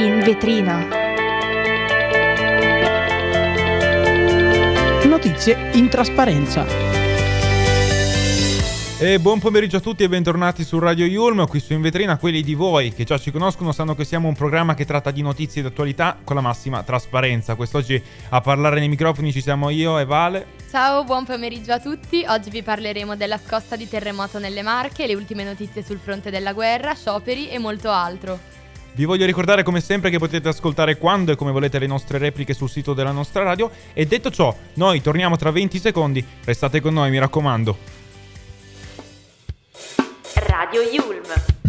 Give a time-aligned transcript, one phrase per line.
[0.00, 0.78] In vetrina.
[5.04, 6.64] Notizie in trasparenza.
[8.98, 12.16] E buon pomeriggio a tutti e bentornati su Radio Yulm, qui su In Vetrina.
[12.16, 15.20] Quelli di voi che già ci conoscono sanno che siamo un programma che tratta di
[15.20, 17.54] notizie ed attualità con la massima trasparenza.
[17.54, 20.46] Quest'oggi a parlare nei microfoni ci siamo io e Vale.
[20.70, 22.24] Ciao, buon pomeriggio a tutti.
[22.26, 26.54] Oggi vi parleremo della scossa di terremoto nelle Marche, le ultime notizie sul fronte della
[26.54, 28.59] guerra, scioperi e molto altro.
[28.92, 32.54] Vi voglio ricordare come sempre che potete ascoltare quando e come volete le nostre repliche
[32.54, 36.94] sul sito della nostra radio e detto ciò, noi torniamo tra 20 secondi, restate con
[36.94, 37.76] noi mi raccomando.
[40.34, 41.59] Radio Yulm.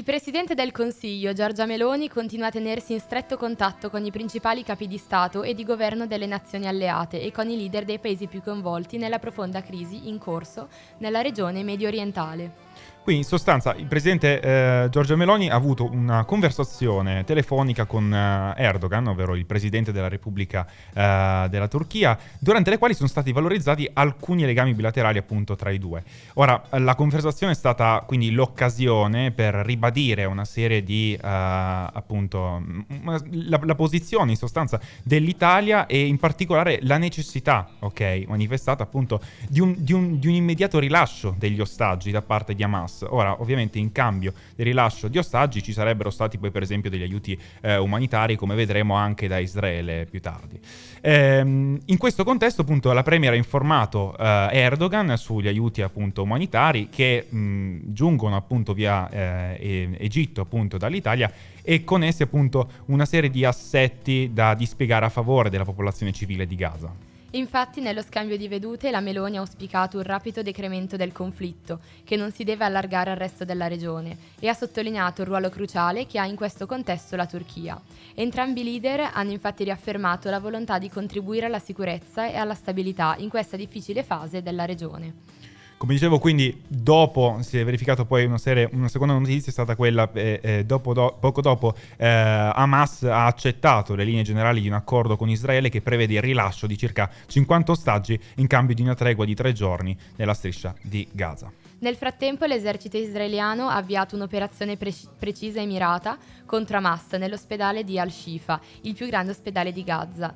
[0.00, 4.64] Il Presidente del Consiglio, Giorgia Meloni, continua a tenersi in stretto contatto con i principali
[4.64, 8.26] capi di Stato e di governo delle nazioni alleate e con i leader dei paesi
[8.26, 10.68] più coinvolti nella profonda crisi in corso
[11.00, 12.69] nella regione medio orientale.
[13.02, 18.52] Qui in sostanza il presidente eh, Giorgio Meloni ha avuto una conversazione telefonica con eh,
[18.58, 23.88] Erdogan, ovvero il presidente della Repubblica eh, della Turchia, durante le quali sono stati valorizzati
[23.94, 26.02] alcuni legami bilaterali appunto tra i due.
[26.34, 32.62] Ora, la conversazione è stata quindi l'occasione per ribadire una serie di eh, appunto
[33.04, 39.60] la, la, posizione in sostanza dell'Italia e in particolare la necessità, ok, manifestata appunto di
[39.60, 43.04] un, di un, di un immediato rilascio degli ostaggi da parte di Hamas Hamas.
[43.08, 47.02] Ora, ovviamente, in cambio del rilascio di ostaggi ci sarebbero stati poi, per esempio, degli
[47.02, 50.58] aiuti eh, umanitari, come vedremo anche da Israele più tardi.
[51.00, 56.88] Ehm, in questo contesto, appunto, la Premier ha informato eh, Erdogan sugli aiuti appunto umanitari
[56.90, 61.30] che mh, giungono appunto via eh, Egitto, appunto, dall'Italia
[61.62, 66.46] e con essi appunto una serie di assetti da dispiegare a favore della popolazione civile
[66.46, 67.09] di Gaza.
[67.34, 72.16] Infatti, nello scambio di vedute, la Meloni ha auspicato un rapido decremento del conflitto, che
[72.16, 76.18] non si deve allargare al resto della regione, e ha sottolineato il ruolo cruciale che
[76.18, 77.80] ha in questo contesto la Turchia.
[78.14, 83.14] Entrambi i leader hanno infatti riaffermato la volontà di contribuire alla sicurezza e alla stabilità
[83.18, 85.39] in questa difficile fase della regione.
[85.80, 89.76] Come dicevo, quindi dopo si è verificato poi una, serie, una seconda notizia, è stata
[89.76, 94.68] quella, eh, eh, dopo, do, poco dopo eh, Hamas ha accettato le linee generali di
[94.68, 98.82] un accordo con Israele che prevede il rilascio di circa 50 ostaggi in cambio di
[98.82, 101.50] una tregua di tre giorni nella striscia di Gaza.
[101.78, 107.98] Nel frattempo l'esercito israeliano ha avviato un'operazione pre- precisa e mirata contro Hamas nell'ospedale di
[107.98, 110.34] Al-Shifa, il più grande ospedale di Gaza,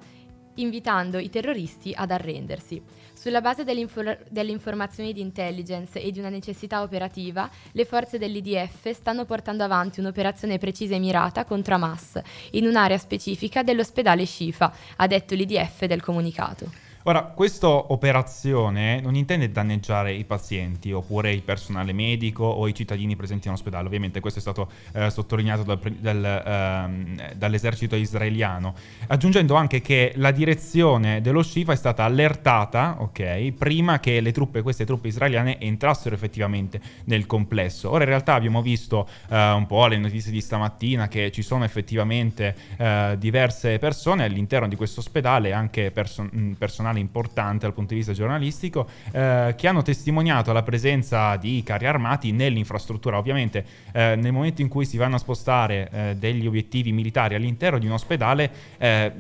[0.57, 2.83] invitando i terroristi ad arrendersi.
[3.13, 9.25] Sulla base delle informazioni di intelligence e di una necessità operativa, le forze dell'IDF stanno
[9.25, 12.21] portando avanti un'operazione precisa e mirata contro Hamas
[12.51, 16.84] in un'area specifica dell'ospedale Shifa, ha detto l'IDF del comunicato.
[17.07, 23.15] Ora, questa operazione non intende danneggiare i pazienti oppure il personale medico o i cittadini
[23.15, 28.75] presenti in ospedale, ovviamente questo è stato eh, sottolineato dal, dal, eh, dall'esercito israeliano,
[29.09, 34.63] aggiungendo anche che la direzione dello Shifa è stata allertata, ok, prima che le truppe,
[34.63, 37.91] queste truppe israeliane entrassero effettivamente nel complesso.
[37.91, 41.65] Ora in realtà abbiamo visto eh, un po' le notizie di stamattina che ci sono
[41.65, 47.93] effettivamente eh, diverse persone all'interno di questo ospedale, anche perso- personale personale importante dal punto
[47.93, 53.19] di vista giornalistico, eh, che hanno testimoniato la presenza di carri armati nell'infrastruttura.
[53.19, 57.79] Ovviamente eh, nel momento in cui si vanno a spostare eh, degli obiettivi militari all'interno
[57.79, 59.13] di un ospedale, eh,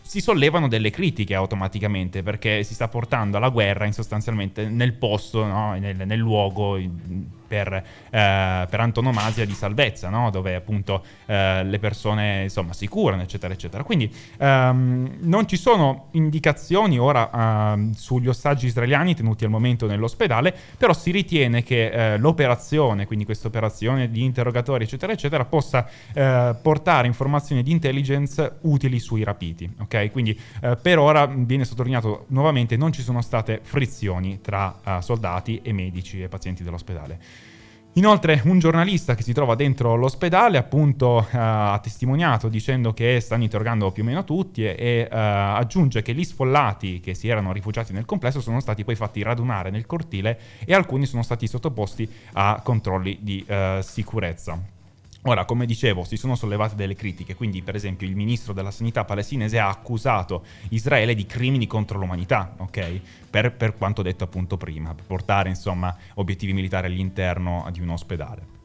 [0.00, 5.74] si sollevano delle critiche automaticamente perché si sta portando alla guerra sostanzialmente nel posto, no?
[5.78, 6.78] nel, nel, luogo
[7.48, 7.82] per, eh,
[8.70, 10.30] per antonomasia di salvezza, no?
[10.30, 13.82] dove appunto eh, le persone insomma si curano, eccetera, eccetera.
[13.82, 20.54] Quindi ehm, non ci sono indicazioni ora ehm, sugli ostaggi israeliani tenuti al momento nell'ospedale,
[20.76, 26.54] però si ritiene che eh, l'operazione, quindi questa operazione di interrogatori, eccetera, eccetera, possa eh,
[26.60, 29.68] portare informazioni di intelligence utili sui rapiti.
[29.80, 34.98] Ok, quindi eh, per ora viene sottolineato nuovamente non ci sono state frizioni tra eh,
[35.00, 37.18] soldati e medici e pazienti dell'ospedale.
[37.98, 43.42] Inoltre un giornalista che si trova dentro l'ospedale appunto uh, ha testimoniato dicendo che stanno
[43.42, 45.16] interrogando più o meno tutti e, e uh,
[45.56, 49.70] aggiunge che gli sfollati che si erano rifugiati nel complesso sono stati poi fatti radunare
[49.70, 54.77] nel cortile e alcuni sono stati sottoposti a controlli di uh, sicurezza.
[55.22, 59.04] Ora, come dicevo, si sono sollevate delle critiche, quindi per esempio il ministro della sanità
[59.04, 63.00] palestinese ha accusato Israele di crimini contro l'umanità, ok?
[63.28, 68.57] Per, per quanto detto appunto prima, portare insomma obiettivi militari all'interno di un ospedale.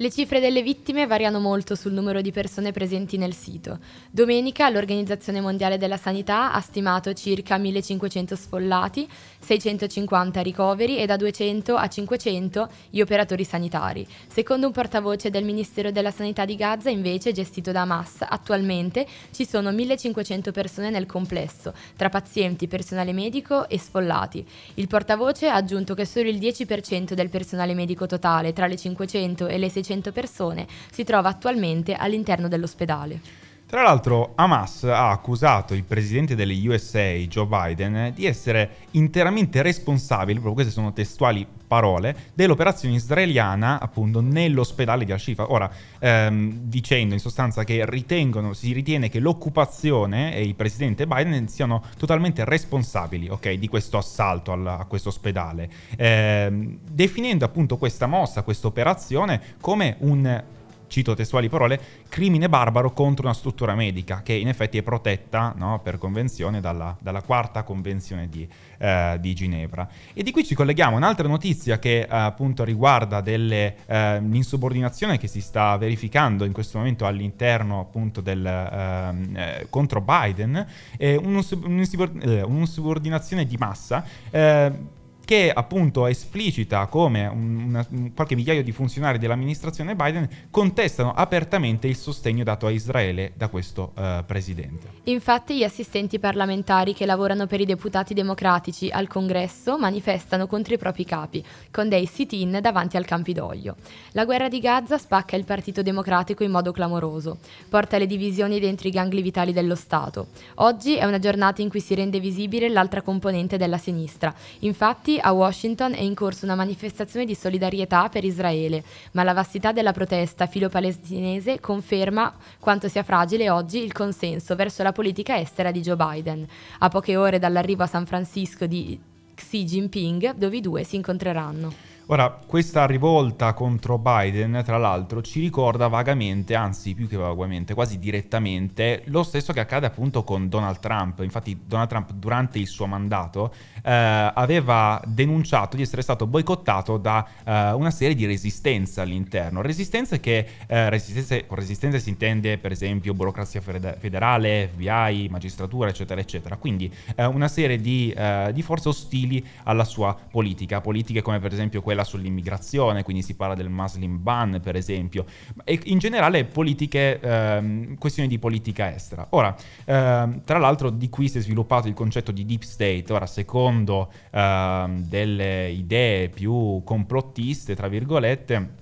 [0.00, 3.80] Le cifre delle vittime variano molto sul numero di persone presenti nel sito.
[4.10, 9.06] Domenica l'Organizzazione Mondiale della Sanità ha stimato circa 1500 sfollati,
[9.40, 14.06] 650 ricoveri e da 200 a 500 gli operatori sanitari.
[14.26, 19.46] Secondo un portavoce del Ministero della Sanità di Gaza, invece gestito da Hamas, attualmente ci
[19.46, 24.46] sono 1500 persone nel complesso, tra pazienti, personale medico e sfollati.
[24.76, 29.46] Il portavoce ha aggiunto che solo il 10% del personale medico totale, tra le 500
[29.46, 33.39] e le 600 600 persone, si trova attualmente all'interno dell'ospedale.
[33.70, 40.40] Tra l'altro Hamas ha accusato il presidente delle USA, Joe Biden, di essere interamente responsabile,
[40.40, 45.52] proprio queste sono testuali parole, dell'operazione israeliana appunto nell'ospedale di Al-Shifa.
[45.52, 45.70] Ora,
[46.00, 51.84] ehm, dicendo in sostanza che ritengono, si ritiene che l'occupazione e il presidente Biden siano
[51.96, 58.42] totalmente responsabili okay, di questo assalto al, a questo ospedale, ehm, definendo appunto questa mossa,
[58.42, 60.58] questa operazione come un
[60.90, 65.78] cito testuali parole, crimine barbaro contro una struttura medica che in effetti è protetta no,
[65.82, 68.44] per convenzione dalla, dalla, quarta convenzione di,
[68.78, 69.88] eh, di, Ginevra.
[70.12, 75.28] E di qui ci colleghiamo a un'altra notizia che eh, appunto riguarda dell'insubordinazione eh, che
[75.28, 80.66] si sta verificando in questo momento all'interno appunto del ehm, eh, contro Biden,
[80.98, 84.98] un'insubordinazione di massa eh,
[85.30, 87.86] che appunto esplicita come una,
[88.16, 93.92] qualche migliaio di funzionari dell'amministrazione Biden contestano apertamente il sostegno dato a Israele da questo
[93.94, 94.88] uh, presidente.
[95.04, 100.78] Infatti gli assistenti parlamentari che lavorano per i deputati democratici al congresso manifestano contro i
[100.78, 103.76] propri capi, con dei sit-in davanti al Campidoglio.
[104.14, 107.38] La guerra di Gaza spacca il Partito Democratico in modo clamoroso,
[107.68, 110.26] porta le divisioni dentro i gangli vitali dello Stato.
[110.56, 114.34] Oggi è una giornata in cui si rende visibile l'altra componente della sinistra.
[114.60, 118.82] Infatti a Washington è in corso una manifestazione di solidarietà per Israele,
[119.12, 124.92] ma la vastità della protesta filo-palestinese conferma quanto sia fragile oggi il consenso verso la
[124.92, 126.46] politica estera di Joe Biden.
[126.78, 128.98] A poche ore dall'arrivo a San Francisco di
[129.34, 131.89] Xi Jinping, dove i due si incontreranno.
[132.12, 138.00] Ora, questa rivolta contro Biden, tra l'altro, ci ricorda vagamente, anzi più che vagamente, quasi
[138.00, 141.20] direttamente, lo stesso che accade appunto con Donald Trump.
[141.20, 143.54] Infatti Donald Trump durante il suo mandato
[143.84, 143.92] eh,
[144.34, 149.62] aveva denunciato di essere stato boicottato da eh, una serie di resistenze all'interno.
[149.62, 156.20] Resistenze che, eh, resistenze, con resistenze si intende per esempio burocrazia federale, FBI, magistratura, eccetera,
[156.20, 156.56] eccetera.
[156.56, 161.52] Quindi eh, una serie di, eh, di forze ostili alla sua politica, politiche come per
[161.52, 165.24] esempio quella quella sull'immigrazione, quindi si parla del Muslim ban per esempio,
[165.64, 169.26] e in generale politiche, ehm, questioni di politica estera.
[169.30, 169.54] Ora,
[169.84, 174.10] ehm, tra l'altro di qui si è sviluppato il concetto di deep state, ora secondo
[174.30, 178.79] ehm, delle idee più complottiste, tra virgolette,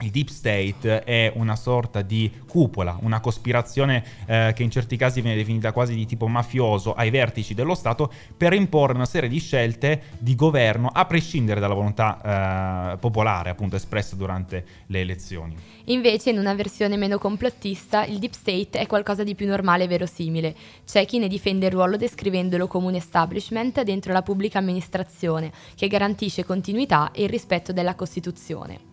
[0.00, 5.20] il deep state è una sorta di cupola, una cospirazione eh, che in certi casi
[5.20, 9.38] viene definita quasi di tipo mafioso ai vertici dello Stato per imporre una serie di
[9.38, 15.56] scelte di governo a prescindere dalla volontà eh, popolare appunto espressa durante le elezioni.
[15.84, 19.88] Invece in una versione meno complottista il deep state è qualcosa di più normale e
[19.88, 20.54] verosimile.
[20.84, 25.88] C'è chi ne difende il ruolo descrivendolo come un establishment dentro la pubblica amministrazione che
[25.88, 28.89] garantisce continuità e il rispetto della Costituzione.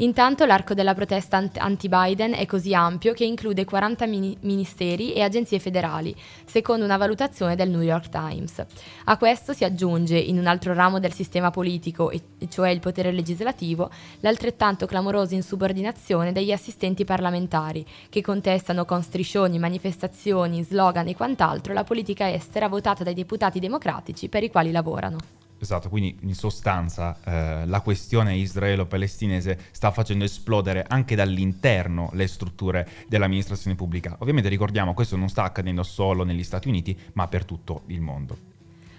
[0.00, 5.58] Intanto l'arco della protesta anti-Biden è così ampio che include 40 mini- ministeri e agenzie
[5.58, 8.64] federali, secondo una valutazione del New York Times.
[9.06, 13.10] A questo si aggiunge, in un altro ramo del sistema politico, e cioè il potere
[13.10, 21.72] legislativo, l'altrettanto clamorosa insubordinazione degli assistenti parlamentari, che contestano con striscioni, manifestazioni, slogan e quant'altro
[21.72, 25.47] la politica estera votata dai deputati democratici per i quali lavorano.
[25.60, 32.88] Esatto, quindi in sostanza eh, la questione israelo-palestinese sta facendo esplodere anche dall'interno le strutture
[33.08, 34.16] dell'amministrazione pubblica.
[34.20, 38.56] Ovviamente ricordiamo, questo non sta accadendo solo negli Stati Uniti, ma per tutto il mondo.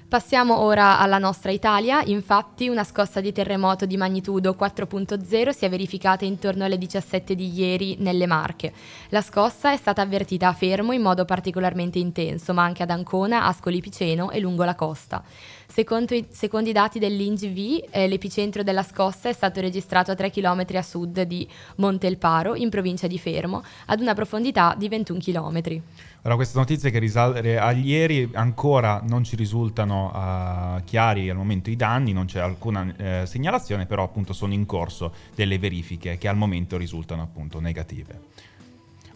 [0.09, 5.69] Passiamo ora alla nostra Italia, infatti una scossa di terremoto di magnitudo 4.0 si è
[5.69, 8.73] verificata intorno alle 17 di ieri nelle Marche.
[9.09, 13.45] La scossa è stata avvertita a Fermo in modo particolarmente intenso, ma anche ad Ancona,
[13.45, 15.23] Ascoli Piceno e lungo la costa.
[15.71, 20.31] Secondo i, secondo i dati dell'INGV, eh, l'epicentro della scossa è stato registrato a 3
[20.31, 25.81] km a sud di Montelparo, in provincia di Fermo, ad una profondità di 21 km.
[26.23, 31.69] Ora, queste notizie che risale a ieri ancora non ci risultano uh, chiari al momento
[31.69, 36.27] i danni, non c'è alcuna eh, segnalazione, però appunto sono in corso delle verifiche che
[36.27, 38.47] al momento risultano appunto negative.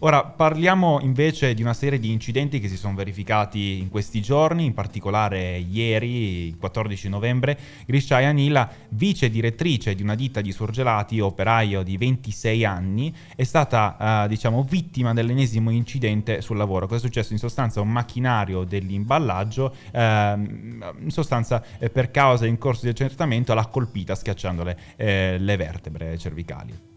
[0.03, 4.65] Ora parliamo invece di una serie di incidenti che si sono verificati in questi giorni,
[4.65, 11.21] in particolare ieri, il 14 novembre, Grishaya Nila, vice direttrice di una ditta di surgelati,
[11.21, 16.85] operaio di 26 anni, è stata eh, diciamo vittima dell'ennesimo incidente sul lavoro.
[16.85, 17.31] Cosa è successo?
[17.31, 23.53] In sostanza un macchinario dell'imballaggio, ehm, in sostanza eh, per causa in corso di accertamento
[23.53, 26.91] l'ha colpita schiacciandole eh, le vertebre cervicali.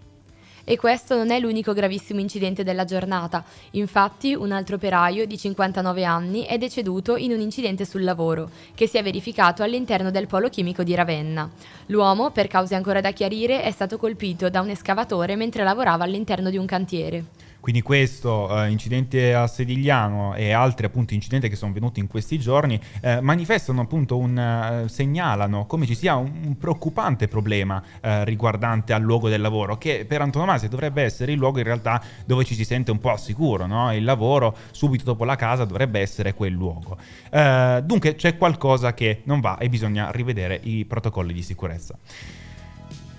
[0.68, 3.44] E questo non è l'unico gravissimo incidente della giornata.
[3.73, 8.88] Infatti, un altro operaio di 59 anni è deceduto in un incidente sul lavoro, che
[8.88, 11.49] si è verificato all'interno del polo chimico di Ravenna.
[11.87, 16.50] L'uomo, per cause ancora da chiarire, è stato colpito da un escavatore mentre lavorava all'interno
[16.50, 17.45] di un cantiere.
[17.66, 22.38] Quindi questo eh, incidente a Sedigliano e altri appunto incidenti che sono venuti in questi
[22.38, 28.23] giorni eh, manifestano appunto un uh, segnalano come ci sia un, un preoccupante problema uh,
[28.23, 32.44] riguardante al luogo del lavoro che per antonomasia dovrebbe essere il luogo in realtà dove
[32.44, 33.92] ci si sente un po' al sicuro, no?
[33.92, 36.96] Il lavoro subito dopo la casa dovrebbe essere quel luogo.
[37.32, 41.99] Uh, dunque c'è qualcosa che non va e bisogna rivedere i protocolli di sicurezza.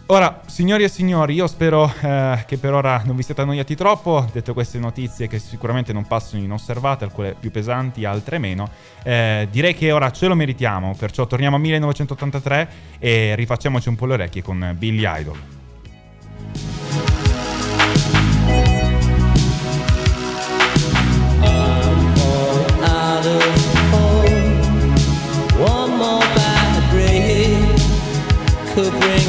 [0.10, 4.26] Ora, signori e signori, io spero eh, che per ora non vi siate annoiati troppo,
[4.32, 8.70] detto queste notizie che sicuramente non passano inosservate, alcune più pesanti, altre meno.
[9.04, 14.06] Eh, direi che ora ce lo meritiamo, perciò torniamo a 1983 e rifacciamoci un po'
[14.06, 15.56] le orecchie con Billy Idol.
[28.78, 29.26] could bring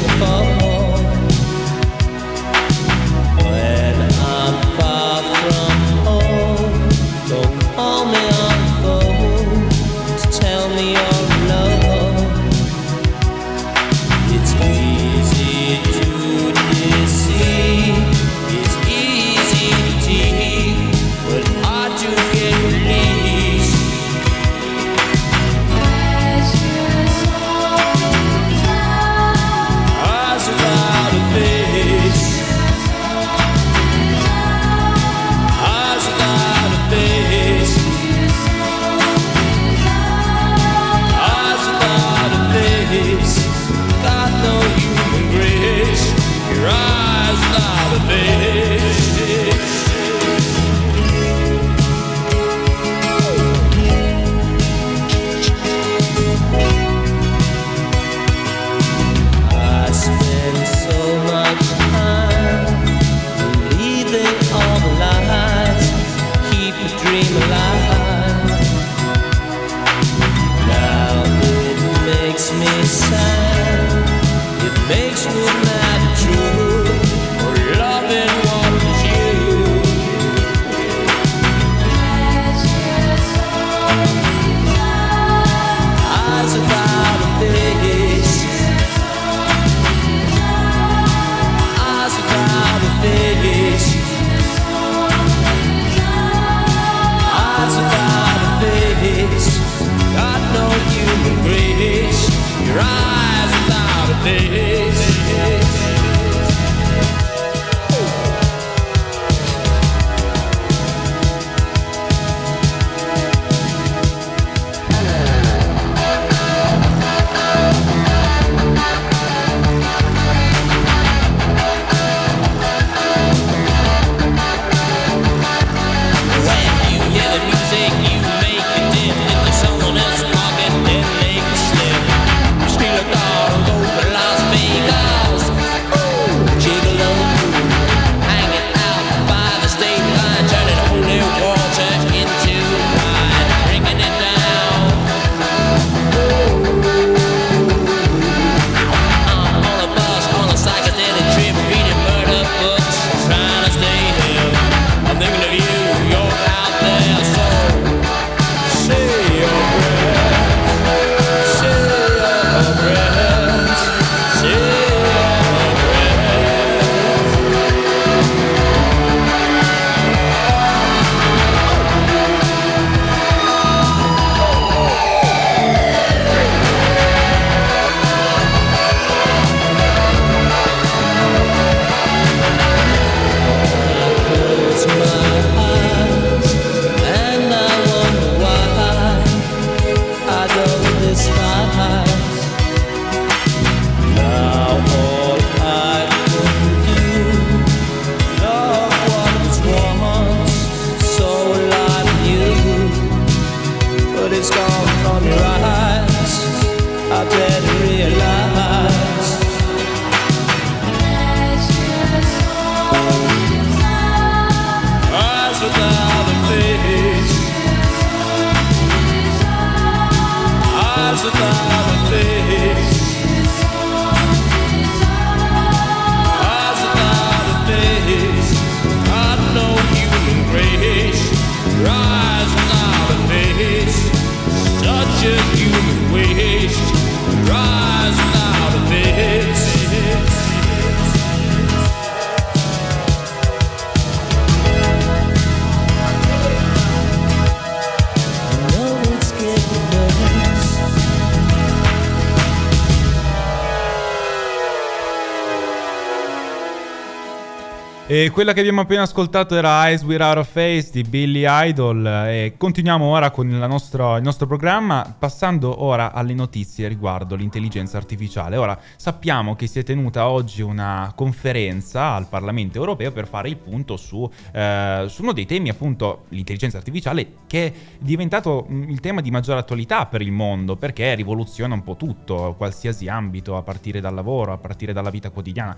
[258.27, 263.05] Quella che abbiamo appena ascoltato era Eyes Without a Face di Billy Idol e continuiamo
[263.05, 268.57] ora con nostro, il nostro programma passando ora alle notizie riguardo l'intelligenza artificiale.
[268.57, 273.57] Ora sappiamo che si è tenuta oggi una conferenza al Parlamento europeo per fare il
[273.57, 278.99] punto su, eh, su uno dei temi appunto l'intelligenza artificiale che è diventato mm, il
[278.99, 283.61] tema di maggiore attualità per il mondo perché rivoluziona un po' tutto, qualsiasi ambito a
[283.61, 285.77] partire dal lavoro, a partire dalla vita quotidiana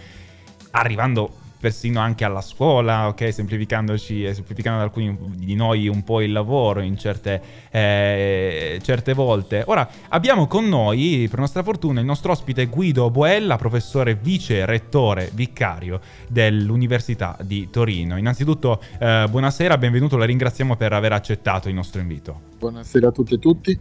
[0.71, 3.31] arrivando persino anche alla scuola, ok?
[3.31, 9.13] Semplificandoci e semplificando ad alcuni di noi un po' il lavoro in certe, eh, certe
[9.13, 9.63] volte.
[9.67, 15.29] Ora abbiamo con noi, per nostra fortuna, il nostro ospite Guido Boella, professore vice rettore
[15.33, 18.17] vicario dell'Università di Torino.
[18.17, 22.41] Innanzitutto, eh, buonasera, benvenuto, la ringraziamo per aver accettato il nostro invito.
[22.57, 23.79] Buonasera a tutte e tutti.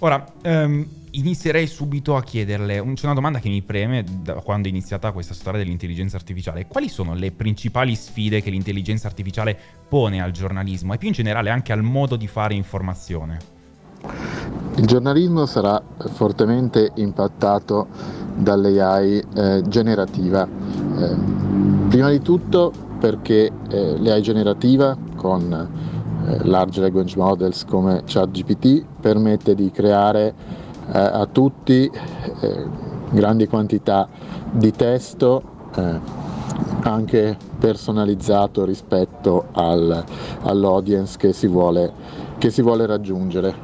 [0.00, 0.86] Ora, ehm,
[1.18, 5.34] inizierei subito a chiederle, c'è una domanda che mi preme da quando è iniziata questa
[5.34, 6.66] storia dell'intelligenza artificiale.
[6.66, 9.58] Quali sono le principali sfide che l'intelligenza artificiale
[9.88, 13.56] pone al giornalismo e più in generale anche al modo di fare informazione?
[14.76, 15.82] Il giornalismo sarà
[16.12, 17.88] fortemente impattato
[18.36, 20.46] dall'AI eh, generativa.
[20.46, 21.16] Eh,
[21.88, 29.54] prima di tutto perché eh, l'AI generativa con eh, large language models come ChatGPT permette
[29.54, 31.90] di creare a tutti
[32.40, 32.66] eh,
[33.10, 34.08] grandi quantità
[34.50, 35.42] di testo
[35.74, 36.26] eh,
[36.82, 40.04] anche personalizzato rispetto al,
[40.42, 41.92] all'audience che si vuole,
[42.38, 43.54] che si vuole raggiungere.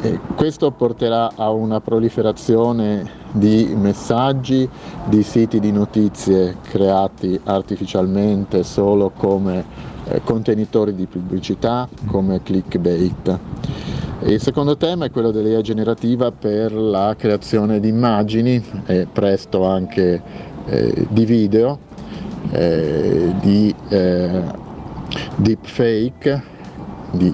[0.00, 4.68] E questo porterà a una proliferazione di messaggi,
[5.06, 9.64] di siti di notizie creati artificialmente solo come
[10.04, 13.38] eh, contenitori di pubblicità, come clickbait.
[14.20, 20.20] Il secondo tema è quello dell'IA generativa per la creazione di immagini e presto anche
[20.66, 21.78] eh, di video,
[22.50, 24.42] eh, di eh,
[25.36, 26.42] deepfake,
[27.12, 27.32] di,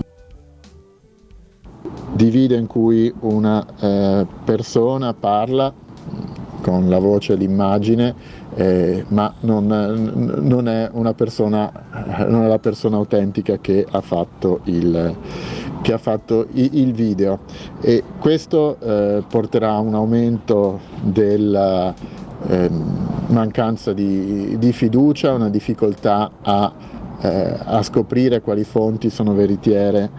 [2.13, 5.73] di, video in cui una eh, persona parla
[6.61, 8.15] con la voce e l'immagine,
[8.57, 11.73] eh, ma non, non, è persona,
[12.29, 15.17] non è la persona autentica che ha fatto il
[15.85, 17.41] che ha fatto il video
[17.83, 21.95] e questo eh, porterà a un aumento della
[22.47, 22.71] eh,
[23.27, 26.73] mancanza di, di, fiducia, una difficoltà a,
[27.21, 30.11] eh, a, scoprire quali fonti sono veritiere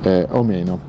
[0.00, 0.80] eh, o meno.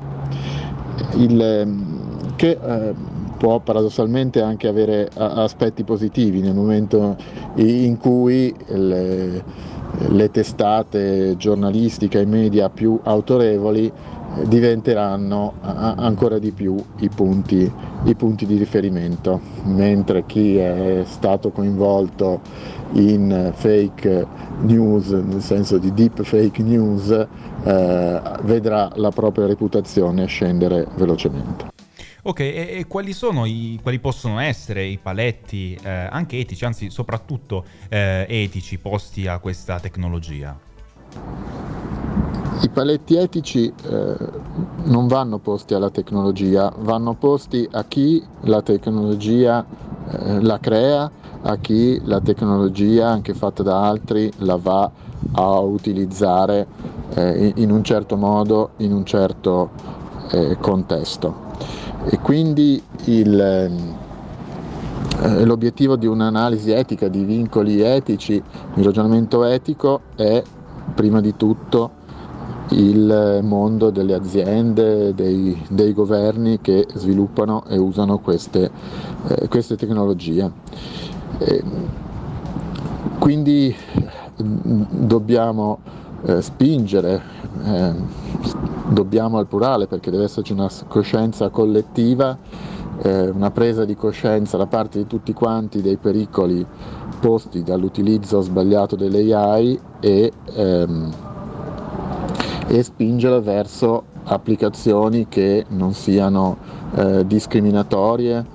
[1.16, 2.94] Il, ehm, che eh,
[3.36, 7.16] può paradossalmente anche avere aspetti positivi nel momento
[7.56, 9.44] in cui le,
[10.08, 13.92] le testate giornalistiche e media più autorevoli
[14.46, 17.70] diventeranno ancora di più i punti,
[18.04, 22.40] i punti, di riferimento, mentre chi è stato coinvolto
[22.92, 24.26] in fake
[24.60, 31.70] news, nel senso di deep fake news, eh, vedrà la propria reputazione scendere velocemente.
[32.24, 33.14] Ok, e, e quali,
[33.46, 39.38] i, quali possono essere i paletti eh, anche etici, anzi soprattutto eh, etici posti a
[39.38, 40.56] questa tecnologia?
[42.62, 44.16] I paletti etici eh,
[44.84, 49.66] non vanno posti alla tecnologia, vanno posti a chi la tecnologia
[50.08, 51.10] eh, la crea,
[51.42, 54.88] a chi la tecnologia, anche fatta da altri, la va
[55.32, 56.68] a utilizzare
[57.14, 59.70] eh, in un certo modo, in un certo
[60.30, 61.34] eh, contesto.
[62.04, 63.40] E quindi il,
[65.20, 70.40] eh, l'obiettivo di un'analisi etica, di vincoli etici, il ragionamento etico è
[70.94, 72.01] prima di tutto
[72.72, 78.70] il mondo delle aziende, dei, dei governi che sviluppano e usano queste,
[79.28, 80.50] eh, queste tecnologie.
[81.38, 81.62] E
[83.18, 83.74] quindi
[84.42, 85.78] mm, dobbiamo
[86.24, 87.22] eh, spingere,
[87.64, 87.92] eh,
[88.88, 92.36] dobbiamo al plurale perché deve esserci una coscienza collettiva,
[93.02, 96.64] eh, una presa di coscienza da parte di tutti quanti dei pericoli
[97.20, 101.12] posti dall'utilizzo sbagliato delle AI e ehm,
[102.72, 106.56] e spingere verso applicazioni che non siano
[106.94, 108.46] eh, discriminatorie,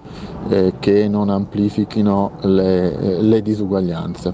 [0.50, 4.34] eh, che non amplifichino le, le, disuguaglianze.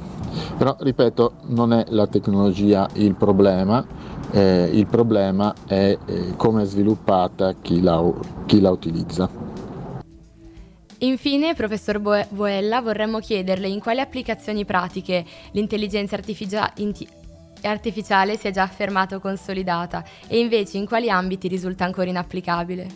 [0.58, 3.86] Però, ripeto, non è la tecnologia il problema,
[4.32, 8.02] eh, il problema è eh, come è sviluppata chi la,
[8.46, 9.30] chi la utilizza.
[11.00, 16.72] Infine, professor Boella, vorremmo chiederle in quali applicazioni pratiche l'intelligenza artificiale
[17.68, 22.88] artificiale si è già affermata o consolidata e invece in quali ambiti risulta ancora inapplicabile?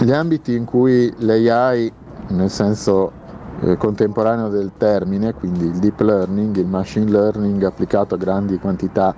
[0.00, 1.92] Gli ambiti in cui l'AI,
[2.28, 3.12] nel senso
[3.60, 9.14] eh, contemporaneo del termine, quindi il deep learning, il machine learning applicato a grandi quantità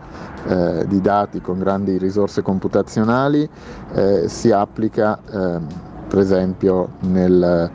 [0.46, 3.46] eh, di dati con grandi risorse computazionali,
[3.92, 5.66] eh, si applica ehm,
[6.09, 7.70] per esempio nel,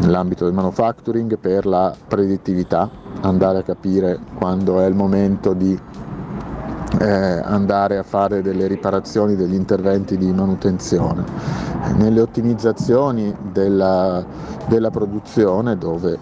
[0.00, 5.78] nell'ambito del manufacturing per la predittività, andare a capire quando è il momento di
[6.98, 11.24] eh, andare a fare delle riparazioni, degli interventi di manutenzione.
[11.96, 14.24] Nelle ottimizzazioni della,
[14.66, 16.18] della produzione, dove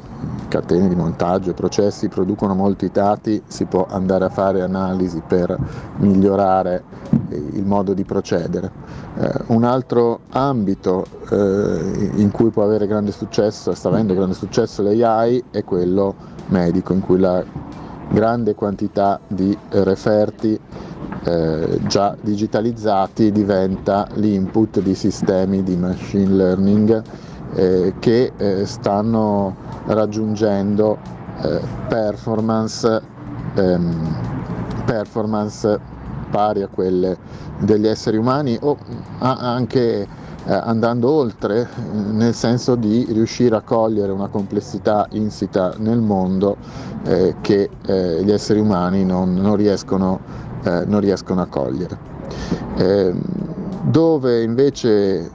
[0.49, 5.57] catene di montaggio e processi producono molti dati, si può andare a fare analisi per
[5.97, 6.83] migliorare
[7.31, 8.71] il modo di procedere.
[9.19, 14.83] Eh, un altro ambito eh, in cui può avere grande successo, sta avendo grande successo
[14.83, 16.15] l'AI, è quello
[16.49, 17.45] medico, in cui la
[18.11, 20.59] grande quantità di referti
[21.25, 27.03] eh, già digitalizzati diventa l'input di sistemi di machine learning
[27.55, 29.55] eh, che eh, stanno
[29.87, 30.99] raggiungendo
[31.43, 33.03] eh, performance,
[33.55, 34.17] ehm,
[34.85, 35.97] performance
[36.31, 37.17] pari a quelle
[37.59, 38.77] degli esseri umani o
[39.19, 40.07] anche
[40.49, 46.57] eh, andando oltre, nel senso di riuscire a cogliere una complessità insita nel mondo
[47.05, 50.21] eh, che eh, gli esseri umani non, non, riescono,
[50.63, 51.99] eh, non riescono, a cogliere.
[52.77, 53.21] Ehm,
[53.83, 55.31] dove invece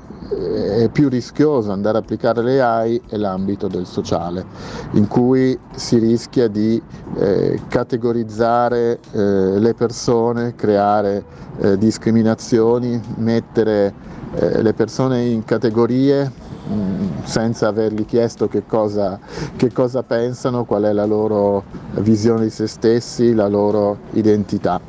[0.75, 4.45] è più rischioso andare a applicare le AI è l'ambito del sociale,
[4.91, 6.81] in cui si rischia di
[7.15, 11.23] eh, categorizzare eh, le persone, creare
[11.59, 13.93] eh, discriminazioni, mettere
[14.36, 16.31] eh, le persone in categorie
[16.69, 19.19] mm, senza avergli chiesto che cosa,
[19.55, 21.63] che cosa pensano, qual è la loro
[21.99, 24.81] visione di se stessi, la loro identità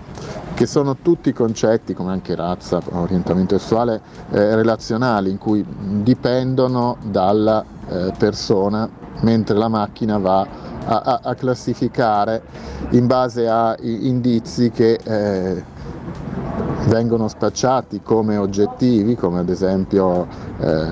[0.54, 5.64] che sono tutti concetti, come anche razza, orientamento sessuale, eh, relazionali, in cui
[6.02, 8.88] dipendono dalla eh, persona,
[9.22, 10.46] mentre la macchina va
[10.86, 12.42] a, a, a, classificare
[12.90, 15.64] in base a indizi che eh,
[16.86, 20.26] vengono spacciati come oggettivi, come ad esempio
[20.60, 20.86] eh,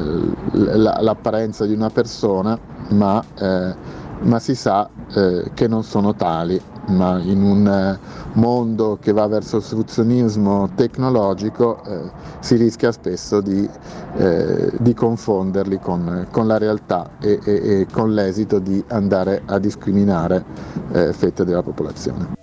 [0.53, 3.75] l'apparenza di una persona, ma, eh,
[4.21, 7.99] ma si sa eh, che non sono tali ma in un eh,
[8.35, 13.69] mondo che va verso l'istruzionismo tecnologico eh, si rischia spesso di,
[14.17, 19.59] eh, di confonderli con, con, la realtà e, e, e, con l'esito di andare a
[19.59, 20.45] discriminare
[20.93, 22.41] eh, fette della popolazione.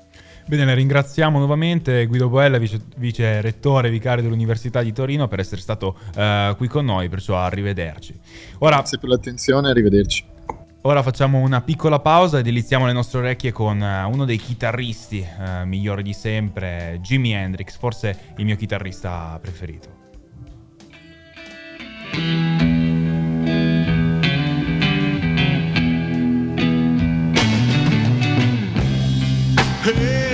[0.49, 5.61] Bene, le ringraziamo nuovamente Guido Boella, vice, vice rettore vicario dell'Università di Torino, per essere
[5.61, 8.19] stato uh, qui con noi, perciò arrivederci.
[8.57, 10.25] Ora, Grazie per l'attenzione, arrivederci.
[10.83, 15.19] Ora facciamo una piccola pausa e deliziamo le nostre orecchie con uh, uno dei chitarristi
[15.19, 19.97] uh, migliori di sempre, Jimi Hendrix, forse il mio chitarrista preferito.
[29.83, 30.28] Hey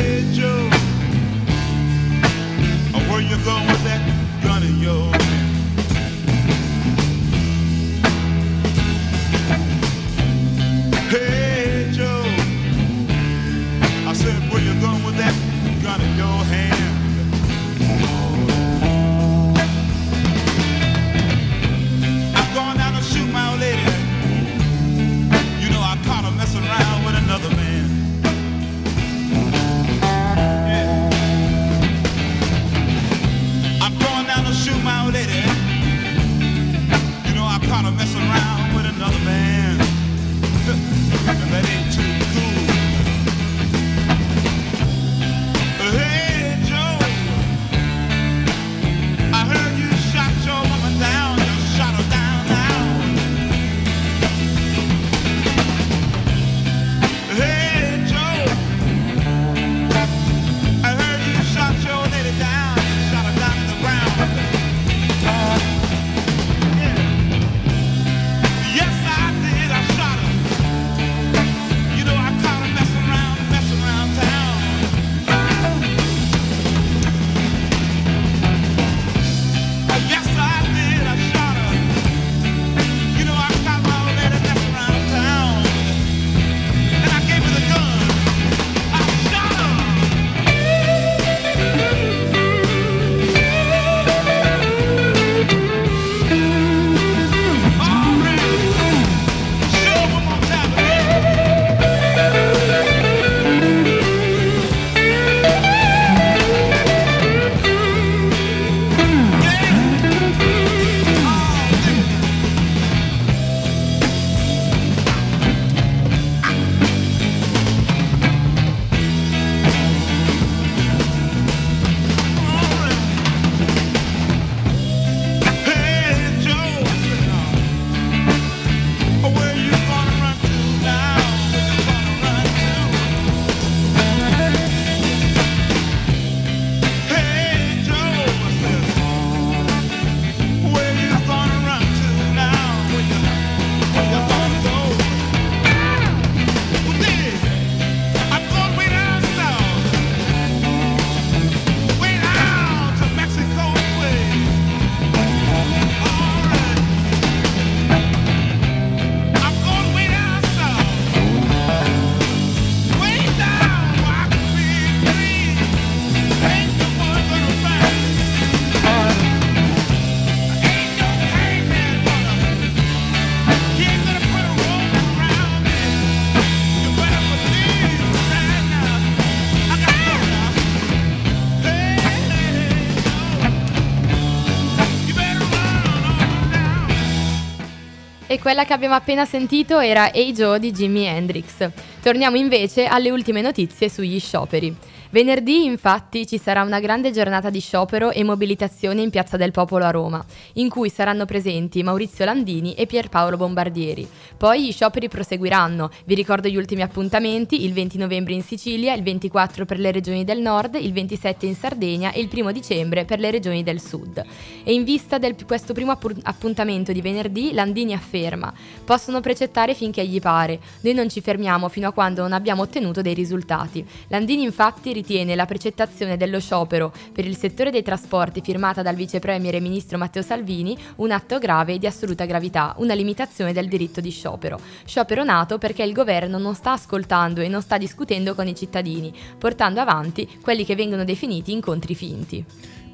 [188.46, 191.68] quella che abbiamo appena sentito era Hey Joe di Jimi Hendrix.
[192.00, 194.72] Torniamo invece alle ultime notizie sugli scioperi.
[195.16, 199.86] Venerdì infatti ci sarà una grande giornata di sciopero e mobilitazione in Piazza del Popolo
[199.86, 200.22] a Roma,
[200.56, 204.06] in cui saranno presenti Maurizio Landini e Pierpaolo Bombardieri.
[204.36, 209.04] Poi gli scioperi proseguiranno, vi ricordo gli ultimi appuntamenti, il 20 novembre in Sicilia, il
[209.04, 213.20] 24 per le regioni del nord, il 27 in Sardegna e il 1 dicembre per
[213.20, 214.22] le regioni del sud.
[214.66, 220.06] E in vista di questo primo appu- appuntamento di venerdì, Landini afferma, possono precettare finché
[220.06, 223.88] gli pare, noi non ci fermiamo fino a quando non abbiamo ottenuto dei risultati.
[224.10, 229.20] Landini infatti ritiene la precettazione dello sciopero per il settore dei trasporti firmata dal vice
[229.20, 233.68] premier e ministro Matteo Salvini un atto grave e di assoluta gravità, una limitazione del
[233.68, 234.60] diritto di sciopero.
[234.84, 239.14] Sciopero nato perché il governo non sta ascoltando e non sta discutendo con i cittadini,
[239.38, 242.44] portando avanti quelli che vengono definiti incontri finti.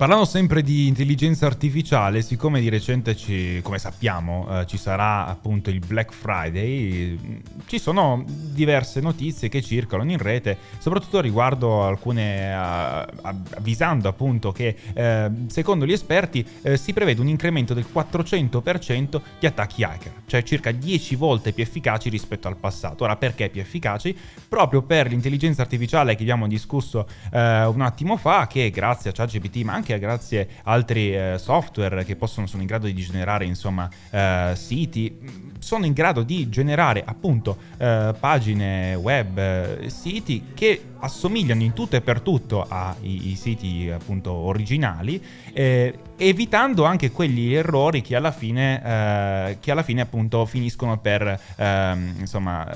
[0.01, 5.69] Parlando sempre di intelligenza artificiale, siccome di recente, ci, come sappiamo, eh, ci sarà appunto
[5.69, 13.05] il Black Friday, ci sono diverse notizie che circolano in rete, soprattutto riguardo alcune, uh,
[13.53, 19.45] avvisando appunto che eh, secondo gli esperti eh, si prevede un incremento del 400% di
[19.45, 23.03] attacchi hacker, cioè circa 10 volte più efficaci rispetto al passato.
[23.03, 24.17] Ora perché più efficaci?
[24.49, 29.57] Proprio per l'intelligenza artificiale che abbiamo discusso eh, un attimo fa, che grazie a ChatGPT
[29.57, 33.89] ma anche grazie a altri eh, software che possono, sono in grado di generare insomma
[34.09, 35.17] eh, siti,
[35.59, 41.95] sono in grado di generare appunto eh, pagine web, eh, siti che assomigliano in tutto
[41.95, 45.21] e per tutto ai siti appunto originali,
[45.53, 51.39] eh, evitando anche quegli errori che alla fine, eh, che alla fine appunto finiscono per
[51.55, 52.67] ehm, insomma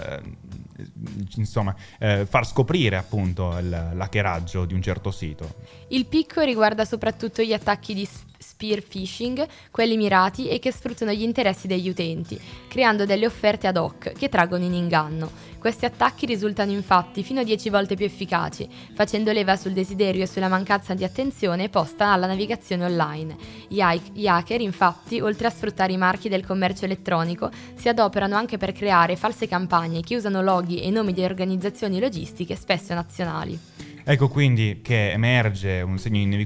[1.36, 5.56] insomma, eh, far scoprire appunto il, l'hackeraggio di un certo sito.
[5.90, 8.08] Il picco riguarda soprattutto gli attacchi di
[8.48, 13.78] spear phishing, quelli mirati e che sfruttano gli interessi degli utenti, creando delle offerte ad
[13.78, 15.54] hoc che traggono in inganno.
[15.58, 20.28] Questi attacchi risultano infatti fino a 10 volte più efficaci, facendo leva sul desiderio e
[20.28, 23.36] sulla mancanza di attenzione posta alla navigazione online.
[23.68, 28.74] Gli hacker, infatti, oltre a sfruttare i marchi del commercio elettronico, si adoperano anche per
[28.74, 33.60] creare false campagne che usano loghi e nomi di organizzazioni logistiche spesso nazionali.
[34.08, 36.38] Ecco quindi che emerge un segno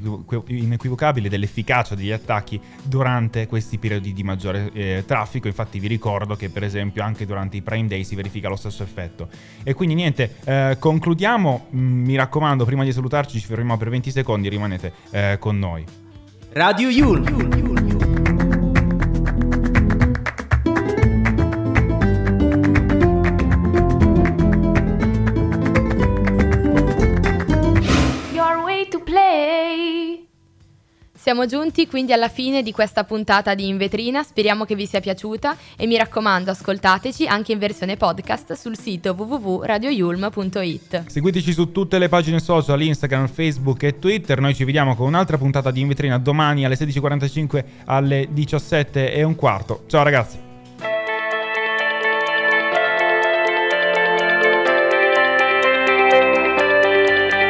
[0.47, 5.47] inequivocabile dell'efficacia degli attacchi durante questi periodi di maggiore eh, traffico.
[5.47, 8.81] Infatti vi ricordo che per esempio anche durante i Prime Day si verifica lo stesso
[8.81, 9.27] effetto.
[9.63, 11.67] E quindi niente, eh, concludiamo.
[11.75, 15.85] Mm, mi raccomando, prima di salutarci ci fermiamo per 20 secondi, rimanete eh, con noi.
[16.53, 17.78] Radio Yul.
[31.29, 34.99] Siamo giunti quindi alla fine di questa puntata di In Vetrina, speriamo che vi sia
[34.99, 41.03] piaciuta e mi raccomando ascoltateci anche in versione podcast sul sito www.radioyulm.it.
[41.05, 45.37] Seguiteci su tutte le pagine social, Instagram, Facebook e Twitter, noi ci vediamo con un'altra
[45.37, 49.83] puntata di In Vetrina domani alle 16.45 alle 17 e un quarto.
[49.85, 50.39] Ciao ragazzi!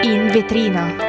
[0.02, 1.09] In vetrina.